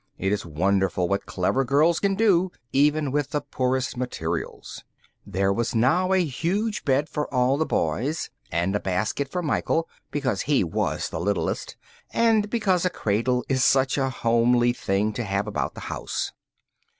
[0.17, 4.83] It is wonderful what clever girls can do, even with the poorest materials.
[5.27, 9.87] There was now a huge bed for all the Boys, and a basket for Michael,
[10.09, 11.77] because he was the littlest
[12.11, 16.31] and because a cradle is such a homely thing to have about the house.